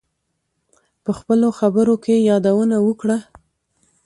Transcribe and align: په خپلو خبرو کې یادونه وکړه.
په 1.03 1.11
خپلو 1.19 1.47
خبرو 1.59 1.95
کې 2.03 2.15
یادونه 2.29 2.77
وکړه. 2.87 3.17